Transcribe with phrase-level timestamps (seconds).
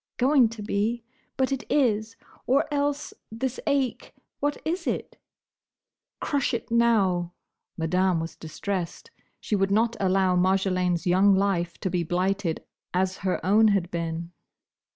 [0.17, 1.03] "Going to be!
[1.37, 2.15] But it is!
[2.47, 4.15] Or else, this ache?
[4.39, 5.15] What is it?"
[6.19, 7.33] "Crush it now!"
[7.77, 9.11] Madame was distressed.
[9.39, 14.31] She would not allow Marjolaine's young life to be blighted as her own had been.